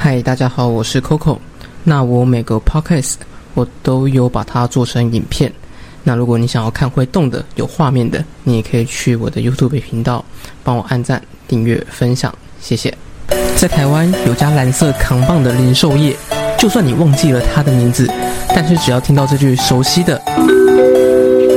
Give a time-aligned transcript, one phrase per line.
[0.00, 1.36] 嗨，大家好，我是 Coco。
[1.82, 3.14] 那我每个 podcast
[3.54, 5.52] 我都有把它做成影片。
[6.04, 10.24] 那如果你想要看会动的、有画面的，你也可以去我的 YouTube 频道
[10.62, 12.96] 帮我按赞、订阅、分享，谢谢。
[13.56, 16.16] 在台湾有家蓝色扛棒的零售业，
[16.56, 18.08] 就算你忘记了它的名字，
[18.50, 20.22] 但是只要听到这句熟悉的，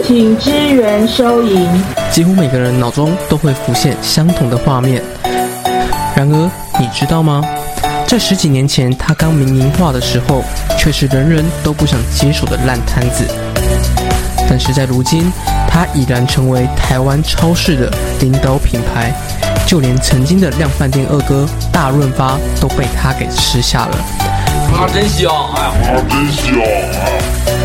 [0.03, 1.69] 请支援收银，
[2.09, 5.01] 几乎每个人脑中都会浮现相同的画面。
[6.15, 7.43] 然而，你知道吗？
[8.07, 10.43] 在十几年前，它刚民营化的时候，
[10.77, 13.25] 却是人人都不想接手的烂摊子。
[14.49, 15.31] 但是在如今，
[15.65, 19.13] 它已然成为台湾超市的领导品牌，
[19.65, 23.97] 就连曾经的量饭店二哥大润发都被它给吃下了。
[24.73, 25.31] 啊，真香！
[25.55, 27.07] 哎呀，啊，真香啊！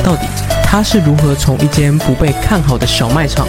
[0.04, 0.22] 到底
[0.62, 3.48] 它是如何从一间不被看好的小卖场，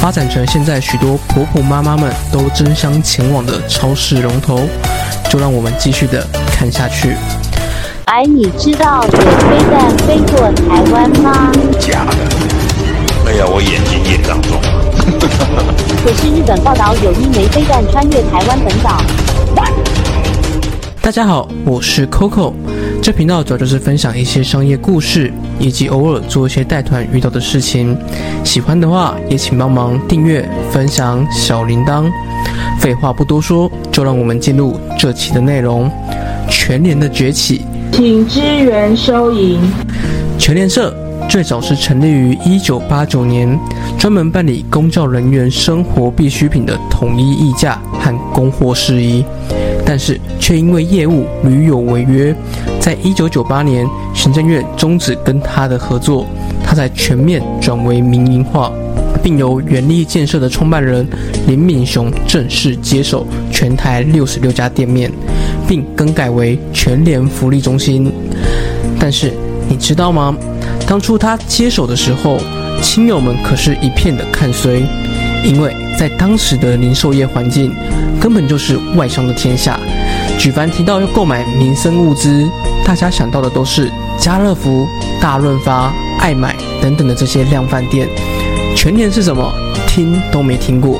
[0.00, 4.66] 发展成现在许多婆婆妈妈们都争相前往的超市龙头？
[5.28, 7.14] 就让我们继续的看下去。
[8.06, 11.52] 哎，你知道有飞弹飞过台湾吗？
[11.78, 12.16] 假的！
[13.26, 14.68] 哎呀，我眼睛也当中了。
[16.02, 19.02] 可是日本报道有一枚飞弹穿越台湾本岛。
[21.02, 22.54] 大家好，我是 Coco，
[23.08, 27.96] 这频道主要就是分享一些商业故事，以及偶尔做一些带团遇到的事情。
[28.44, 32.04] 喜欢的话也请帮忙订阅、分享小铃铛。
[32.78, 35.90] 废话不多说，就让我们进入这期的内容。
[36.50, 39.58] 全联的崛起，请支援收银。
[40.38, 40.94] 全联社
[41.30, 43.58] 最早是成立于一九八九年，
[43.98, 49.24] 专门办理公教人员生活必需品的统一议价和供货事宜。
[49.86, 52.36] 但是却因为业务屡有违约，
[52.88, 56.26] 在一九九八年，行政院终止跟他的合作，
[56.64, 58.72] 他才全面转为民营化，
[59.22, 61.06] 并由原力建设的创办人
[61.46, 65.12] 林敏雄正式接手全台六十六家店面，
[65.66, 68.10] 并更改为全联福利中心。
[68.98, 69.34] 但是
[69.68, 70.34] 你知道吗？
[70.86, 72.38] 当初他接手的时候，
[72.80, 74.82] 亲友们可是一片的看衰，
[75.44, 77.70] 因为在当时的零售业环境。
[78.20, 79.78] 根本就是外商的天下。
[80.40, 82.48] 举凡提到要购买民生物资，
[82.88, 84.88] 大家想到的都是家乐福、
[85.20, 88.08] 大润发、爱买等等的这些量贩店。
[88.74, 89.52] 全联是什么？
[89.86, 90.98] 听都没听过。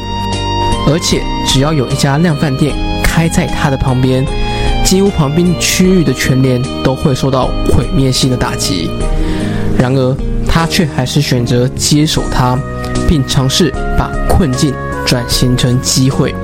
[0.87, 4.23] 而且只要有一家量贩店开在它的旁边，
[4.85, 8.91] 几乎旁边区域的全联都会受到毁灭性的打击。
[9.79, 10.15] 然而
[10.47, 12.55] 他却还是选择接手它，
[13.09, 14.75] 并尝试把困境
[15.07, 16.35] 转型成机会。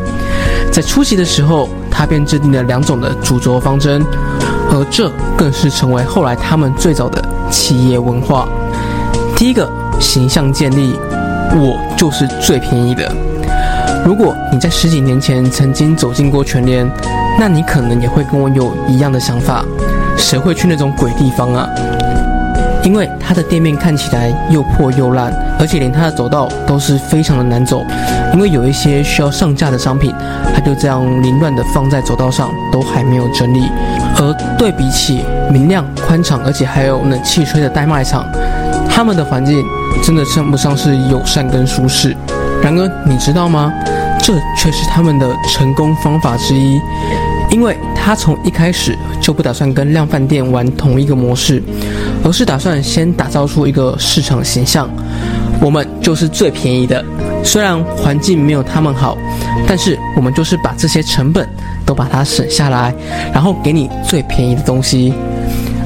[0.73, 4.03] 在初期的时候，他便制定了两种的主轴方针，
[4.75, 8.49] 而这更是成为后来他们最早的企业文化。
[9.37, 9.71] 第一个
[10.01, 10.99] 形象建立，
[11.55, 13.11] 我就是最便宜的。
[14.05, 16.87] 如果你在十几年前曾经走进过全联，
[17.39, 19.65] 那你可能也会跟我有一样的想法：
[20.17, 21.69] 谁会去那种鬼地方啊？
[22.85, 27.85] 因为它的店面看起来又破又烂，而且连它的走道都是非常的难走。
[28.35, 30.15] 因为有一些需要上架的商品，
[30.55, 33.69] 它就这样凌乱的放在走道上，都还没有整理。
[34.17, 38.25] 而对比起明亮、宽敞，而且还有冷气吹的代卖场，
[38.89, 39.65] 他们的环境
[40.03, 42.15] 真的称不上是友善跟舒适。
[42.63, 43.73] 然而，你知道吗？
[44.21, 46.81] 这却是他们的成功方法之一。
[47.51, 51.63] 因为他从一开始就不打算跟量贩店玩同一个模式，
[52.25, 54.89] 而是打算先打造出一个市场形象。
[55.61, 57.05] 我们就是最便宜的，
[57.45, 59.17] 虽然环境没有他们好，
[59.67, 61.49] 但是我们就是把这些成本
[61.87, 62.93] 都把它省下来，
[63.33, 65.15] 然后给你最便宜的东西。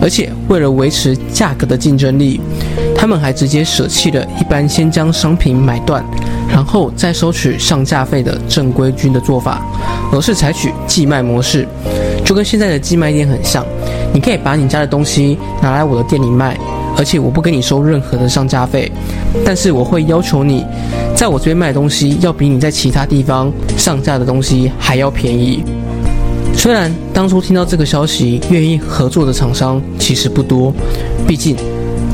[0.00, 2.40] 而且为了维持价格的竞争力，
[2.96, 6.02] 他们还直接舍弃了一般先将商品买断。
[6.50, 9.62] 然后再收取上架费的正规军的做法，
[10.10, 11.68] 而是采取寄卖模式，
[12.24, 13.64] 就跟现在的寄卖店很像。
[14.12, 16.56] 你可以把你家的东西拿来我的店里卖，
[16.96, 18.90] 而且我不给你收任何的上架费，
[19.44, 20.64] 但是我会要求你
[21.14, 25.62] 在我这边卖东西要比你在其他地方上架的东西还要便宜。
[26.54, 30.72] 虽然当初听到这个消息，愿意合作的厂商其实不多，
[31.26, 31.56] 毕竟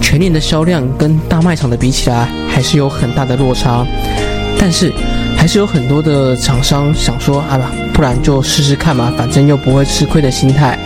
[0.02, 3.86] 全年的销量跟大卖场的比起来还是有很大的落差。
[4.58, 4.92] 但是，
[5.36, 10.78] 还是有很多的厂商想说啊吧，不然就试试看嘛，反正又不会吃亏的心态，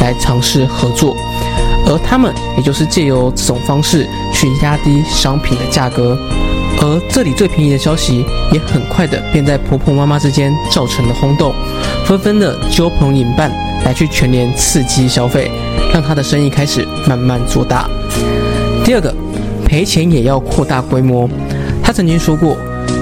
[0.00, 1.16] 来尝试合作。
[1.86, 6.18] 而他们也就是借由这种方式去压低商品的价格。
[6.78, 11.54] 而这里最便宜的消息，也很快的便在婆婆妈妈之间造成了轰动，
[12.04, 13.50] 纷纷的交朋引伴
[13.84, 15.50] 来去全年刺激消费，
[15.92, 17.88] 让他的生意开始慢慢做大。
[18.84, 19.14] 第二个，
[19.64, 21.28] 赔钱也要扩大规模。
[21.82, 22.56] 他曾经说过。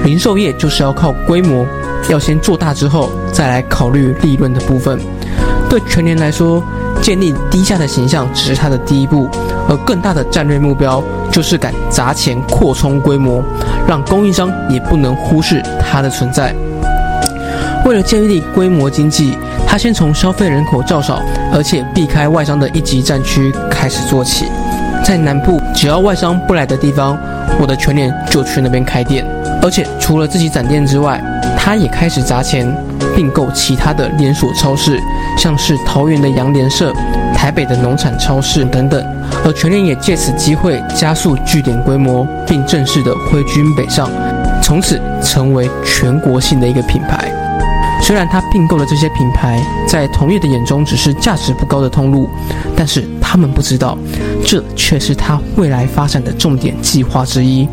[0.04, 1.64] 零售业就是要靠规模，
[2.10, 4.98] 要先做大之后再来考虑利润的部分。
[5.68, 6.62] 对全年来说，
[7.02, 9.28] 建立低价的形象只是他的第一步，
[9.68, 13.42] 而更大的战略目标就是敢砸钱扩充规模，
[13.86, 16.54] 让供应商也不能忽视它的存在。
[17.84, 19.36] 为了建立规模经济，
[19.66, 21.20] 他先从消费人口较少，
[21.52, 24.46] 而且避开外商的一级战区开始做起。
[25.04, 27.18] 在南部，只要外商不来的地方，
[27.60, 29.22] 我的全脸就去那边开店。
[29.60, 31.22] 而且除了自己攒店之外，
[31.58, 32.74] 他也开始砸钱
[33.14, 34.98] 并购其他的连锁超市，
[35.38, 36.92] 像是桃园的洋联社、
[37.34, 39.04] 台北的农产超市等等。
[39.44, 44.08] 而全联也借此机会加速据点规模，并正式的挥军北上，
[44.62, 47.30] 从此成为全国性的一个品牌。
[48.00, 49.58] 虽然他并购的这些品牌
[49.88, 52.28] 在同业的眼中只是价值不高的通路，
[52.76, 53.96] 但是他们不知道，
[54.44, 57.66] 这却是他未来发展的重点计划之一。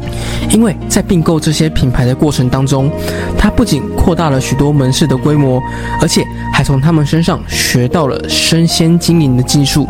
[0.50, 2.90] 因为在并购这些品牌的过程当中，
[3.38, 5.62] 他不仅扩大了许多门市的规模，
[6.02, 6.24] 而且
[6.54, 9.88] 还从他们身上学到了生鲜经营的技术，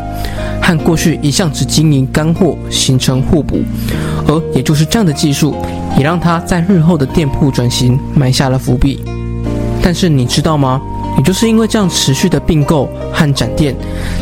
[0.61, 3.61] 和过去一向只经营干货形成互补。
[4.27, 5.55] 而也就是这样的技术，
[5.97, 9.03] 也让他在日后的店铺转型埋下了伏笔。
[9.83, 10.81] 但是你知道吗？
[11.17, 13.75] 也就是因为这样持续的并购和展店，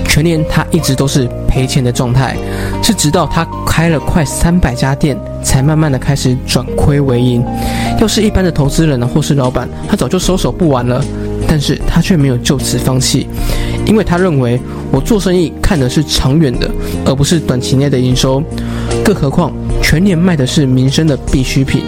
[0.05, 2.35] 全年他一直都是赔钱的状态，
[2.83, 7.43] 是直到他开了快三百家店，才慢慢的开始转亏为盈。
[7.99, 11.03] 要是一般的投资人呢，或是老板，他早就收手不玩了，
[11.47, 13.27] 但是他却没有就此放弃，
[13.85, 14.59] 因为他认为
[14.91, 16.69] 我做生意看的是长远的，
[17.05, 18.43] 而不是短期内的营收。
[19.05, 19.51] 更何况
[19.81, 21.83] 全年卖的是民生的必需品，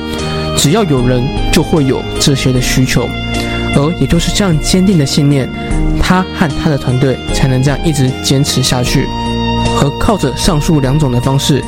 [0.58, 1.22] 只要有人，
[1.52, 3.08] 就会有这些的需求。
[3.76, 5.50] 而也就是这样坚定的信念，
[6.02, 9.08] 他和他的团队才能这样一直坚持下去。
[9.82, 11.64] 而靠着上述两种的方式，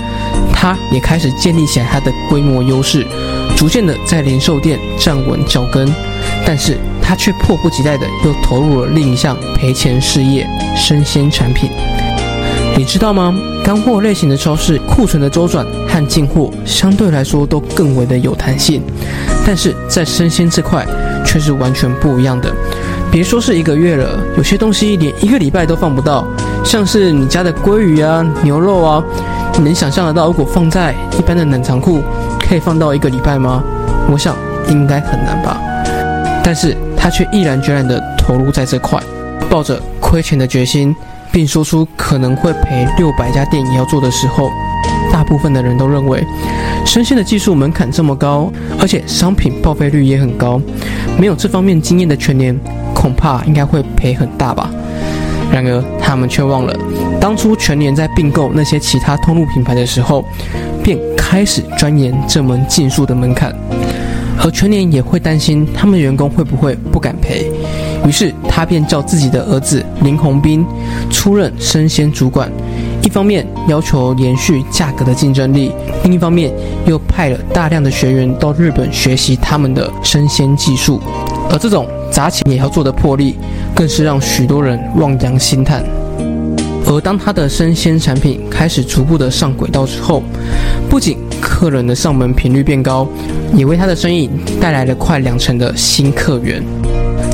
[0.54, 3.06] 他也开始建立起来他的规模优势，
[3.56, 5.88] 逐渐的在零售店站稳脚跟。
[6.46, 11.70] 但是他却迫不及待的又投入了另一项赔钱事业——生鲜产品。
[12.76, 13.34] 你知道吗？
[13.64, 18.82] 干货类型的超市库存的周转和进货相对来说都更为的有弹性，
[19.46, 20.86] 但是在生鲜这块。
[21.26, 22.54] 却是完全不一样的。
[23.12, 26.28] 别说是一个月了，有些东西连一个礼拜都放不到，
[26.64, 29.04] 像是你家的鲑鱼啊、牛肉啊，
[29.58, 32.02] 你能想象得到，如果放在一般的冷藏库，
[32.40, 33.64] 可以放到一个礼拜吗？
[34.10, 34.36] 我想
[34.68, 35.62] 应该很难吧。
[36.44, 39.02] 但是他却毅然决然地投入在这块，
[39.50, 40.96] 抱着亏钱的决心，
[41.32, 44.50] 并说出可能会赔六百家店也要做的时候。
[45.12, 46.26] 大部分的人都认为，
[46.86, 50.60] 生鲜的技术门槛这么高，而且商品报废率也很高，
[51.24, 52.54] 没有这方面经验的全年，
[52.94, 54.70] 恐怕应该会赔很大吧。
[55.54, 56.78] 然而，他们却忘了，
[57.18, 60.26] 当初全年在并购那些其他通路品牌的时候，
[60.84, 63.56] 便开始钻研这门技术的门槛，
[64.44, 67.50] 而全年也会担心他们员工会不会不敢赔，
[68.06, 70.66] 于是他便叫自己的儿子林宏斌
[71.10, 72.52] 出任生鲜主管。
[73.04, 75.72] 一方面要求延续价格的竞争力，
[76.04, 76.52] 另一方面
[76.88, 81.02] 又派了大量的学员到日本学习他们的生鲜技术，
[81.52, 83.36] 而这种砸钱也要做的魄力，
[83.76, 85.84] 更是让许多人望洋兴叹。
[86.86, 90.24] 而当他的生鲜产品开始逐步的上轨道之后，
[90.90, 93.06] 不仅客人的上门频率变高，
[93.54, 94.30] 也为他的生意
[94.62, 96.64] 带来了快两成的新客源。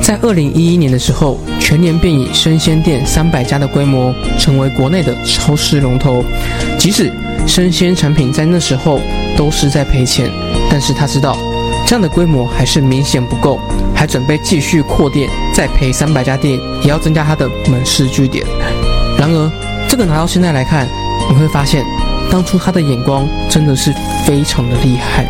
[0.02, 1.40] 在二零一一年的时候，
[1.70, 6.26] 全年便以生鲜店三百家的规模，成为国内的超市龙头。
[6.80, 7.14] 即使
[7.46, 9.00] 生鲜产品在那时候
[9.38, 10.32] 都是在赔钱，
[10.68, 11.38] 但是他知道
[11.86, 13.60] 这样的规模还是明显不够，
[13.94, 18.44] 还准备继续扩店，再赔三百家店，也要增加他的门市据点。
[19.16, 19.52] 然而，
[19.88, 20.88] 这个拿到现在来看，
[21.30, 21.86] 你会发现，
[22.32, 23.94] 当初他的眼光真的是
[24.26, 25.24] 非常的厉害，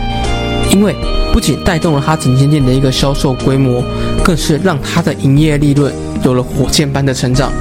[0.72, 0.96] 因为。
[1.32, 3.84] 不仅带动了他整间店的一个销售规模，
[4.24, 7.52] 更是让他的营业利润有了火箭般的成长。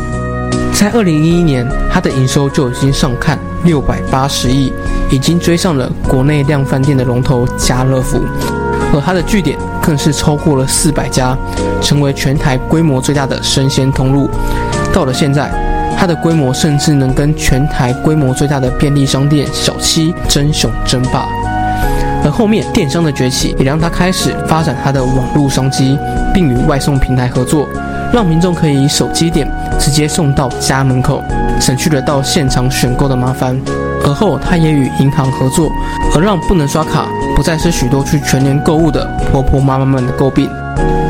[0.73, 4.73] 在二零一一年，他的营收就已经上看六百八十亿，
[5.11, 8.21] 已经追上了国内量饭店的龙头家乐福，
[8.95, 11.37] 而他的据点更是超过了四百家，
[11.81, 14.31] 成为全台规模最大的生鲜通路。
[14.93, 15.51] 到了现在，
[15.99, 21.27] 他的规模甚至能跟全台规模最大的便利商店小七争雄争霸。
[22.29, 25.99] 而后面电商的崛起，也让他开始发展他的网络商机，
[26.35, 27.67] 并与外送平台合作，
[28.13, 31.25] 让民众可以以手机点直接送到家门口，
[31.59, 33.59] 省去了到现场选购的麻烦。
[34.05, 35.73] 而后他也与银行合作，
[36.15, 40.51] 而让不能刷卡不再是许多去全年购物的婆婆妈妈们的诟病。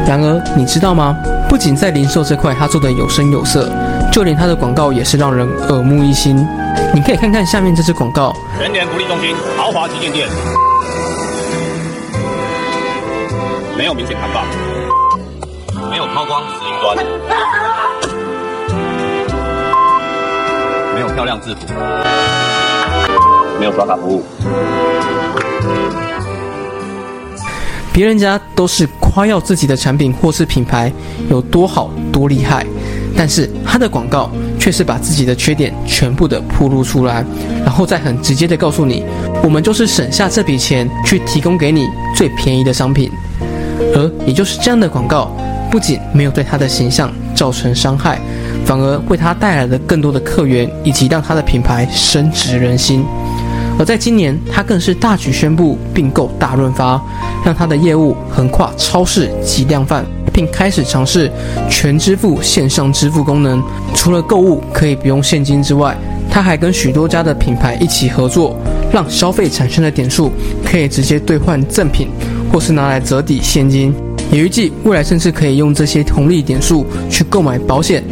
[0.06, 1.16] 然而你知道吗？
[1.48, 3.68] 不仅在零售这块他做的有声有色，
[4.12, 6.46] 就连他的广告也是让人耳目一新。
[6.94, 10.28] 你可以看看下面这支广告：全年福利中心，豪华旗舰店。
[13.78, 14.44] 没有明显看到，
[15.88, 16.96] 没有抛光石英砖，
[21.14, 21.60] 漂亮制服。
[23.60, 24.24] 没有刷卡服务。
[27.92, 30.92] 别人家都是夸耀自己的产品或是品牌
[31.30, 32.66] 有多好多厉害，
[33.16, 37.24] 但是他的广告却是把自己的缺点全部的铺露出来，
[37.64, 39.04] 然后再很直接的告诉你，
[39.44, 43.10] 我们就是省下这笔钱去提供给你最便宜的商品，
[43.94, 45.30] 而也就是这样的广告，
[45.70, 48.18] 不仅没有对他的形象造成伤害，
[48.64, 53.04] 反而为他带来了更多的客源，以及让他的品牌深植人心。
[53.78, 57.00] 而在今年，他更是大举宣布并购大润发，
[57.44, 61.30] 让他的业务横跨超市及量贩，并开始尝试
[61.70, 63.62] 全支付线上支付功能。
[63.94, 65.96] 除了购物可以不用现金之外，
[66.28, 68.56] 他还跟许多家的品牌一起合作，
[68.92, 70.32] 让消费产生的点数
[70.64, 72.08] 可以直接兑换赠品，
[72.52, 73.94] 或是拿来折抵现金。
[74.30, 78.04] 也预计未来甚至可以用这些红利点数去购买保险、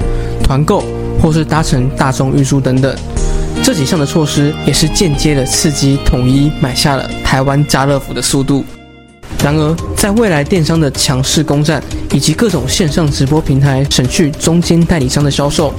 [0.43, 0.83] 团购，
[1.21, 2.97] 或是搭乘大众运输等等。
[3.63, 8.65] 这几项的措施也是间接的刺激统一买下了台湾家乐福的速度。
[9.45, 15.73] 然而，在未来电商的强势攻占，以及各种线上直播平台省去中间代理商的销售，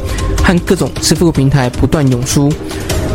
[0.43, 2.51] 和各种支付平台不断涌出，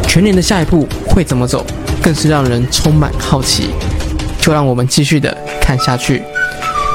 [0.08, 1.64] 全年的下一步会怎么走，
[2.02, 3.68] 更是让人充满好奇。
[4.42, 6.22] 就让我们继续的看下去。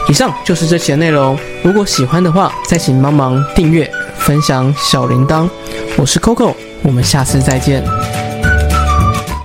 [0.08, 5.50] 以上就是这期的内容，如果喜欢的话，再请帮忙订阅、分享小铃铛。
[5.98, 6.54] 我是 Coco。
[6.84, 7.84] 我们下次再见。